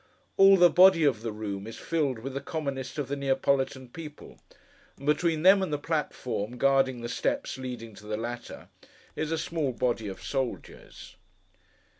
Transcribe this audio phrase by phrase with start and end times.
[0.35, 4.39] All the body of the room is filled with the commonest of the Neapolitan people:
[4.97, 8.69] and between them and the platform, guarding the steps leading to the latter,
[9.15, 11.17] is a small body of soldiers.